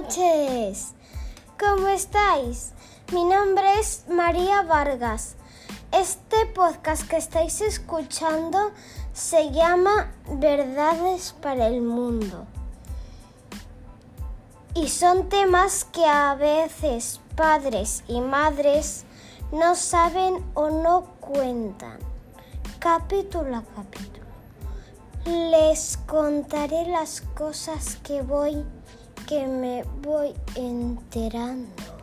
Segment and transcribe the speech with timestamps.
[0.00, 0.94] noches.
[1.58, 2.72] ¿Cómo estáis?
[3.12, 5.36] Mi nombre es María Vargas.
[5.92, 8.72] Este podcast que estáis escuchando
[9.12, 12.46] se llama Verdades para el Mundo.
[14.74, 19.04] Y son temas que a veces padres y madres
[19.52, 21.98] no saben o no cuentan.
[22.78, 24.19] Capítulo a capítulo.
[25.26, 28.64] Les contaré las cosas que voy
[29.26, 31.99] que me voy enterando.